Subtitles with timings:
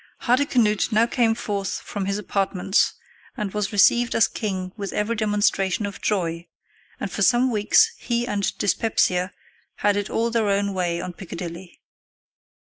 [0.23, 2.93] Hardicanute now came forth from his apartments,
[3.37, 6.47] and was received as king with every demonstration of joy,
[6.99, 9.31] and for some weeks he and dyspepsia
[9.75, 11.81] had it all their own way on Piccadilly.